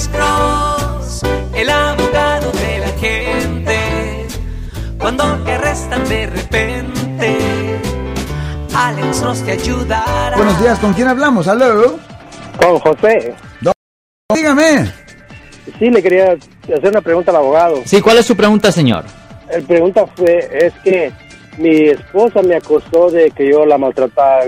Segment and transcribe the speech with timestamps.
[0.00, 1.22] Alex Cross,
[1.54, 4.26] el abogado de la gente.
[4.98, 7.38] Cuando te arrestan de repente,
[8.74, 10.36] Alex Cross te ayudará.
[10.38, 11.48] Buenos días, ¿con quién hablamos?
[11.48, 11.98] ¿Aló?
[12.58, 13.34] Con José.
[14.34, 14.90] Dígame.
[15.78, 17.82] Sí, le quería hacer una pregunta al abogado.
[17.84, 19.04] Sí, ¿cuál es su pregunta, señor?
[19.52, 21.12] La pregunta fue, es que
[21.58, 24.44] mi esposa me acusó de que yo la maltrataba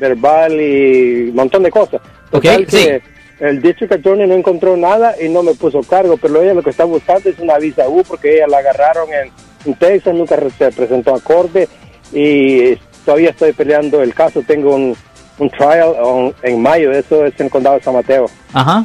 [0.00, 2.00] verbal y un montón de cosas.
[2.32, 2.76] Ok, Total sí.
[2.84, 6.62] que El District Attorney no encontró nada y no me puso cargo, pero ella lo
[6.62, 9.30] que está buscando es una visa U porque ella la agarraron en,
[9.64, 11.68] en Texas, nunca se presentó a corte
[12.12, 12.74] y
[13.04, 14.42] todavía estoy peleando el caso.
[14.42, 14.96] Tengo un,
[15.38, 18.26] un trial on- en mayo, eso es en el condado de San Mateo.
[18.52, 18.84] Ajá.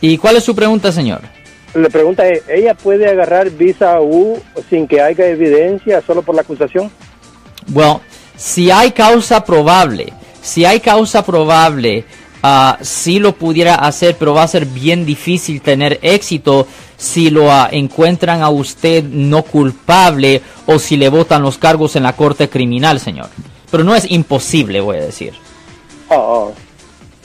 [0.00, 1.20] ¿Y cuál es su pregunta, señor?
[1.74, 6.42] La pregunta es, ¿ella puede agarrar visa U sin que haya evidencia solo por la
[6.42, 6.90] acusación?
[7.66, 8.00] Bueno,
[8.36, 10.12] si hay causa probable,
[10.42, 12.04] si hay causa probable,
[12.42, 17.50] ah, sí lo pudiera hacer, pero va a ser bien difícil tener éxito si lo
[17.50, 22.48] ah, encuentran a usted no culpable o si le votan los cargos en la corte
[22.48, 23.28] criminal, señor.
[23.70, 25.32] Pero no es imposible, voy a decir.
[26.08, 26.54] Oh, oh.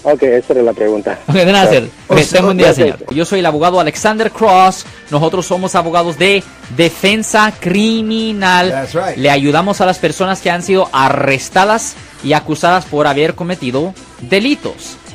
[0.07, 1.17] Ok, esa era la pregunta.
[1.27, 1.83] Ok, de nada, sir.
[2.07, 2.29] Ok, Gracias.
[2.29, 2.97] tenga un día, Gracias.
[2.97, 3.13] señor.
[3.13, 4.85] Yo soy el abogado Alexander Cross.
[5.09, 6.43] Nosotros somos abogados de
[6.77, 8.69] defensa criminal.
[8.69, 9.17] That's right.
[9.17, 14.97] Le ayudamos a las personas que han sido arrestadas y acusadas por haber cometido delitos.